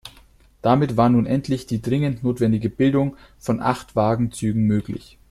Damit 0.63 0.97
war 0.97 1.09
nun 1.09 1.27
endlich 1.27 1.67
die 1.67 1.79
dringend 1.79 2.23
notwendige 2.23 2.71
Bildung 2.71 3.17
von 3.37 3.59
Acht-Wagen-Zügen 3.61 4.63
möglich. 4.65 5.19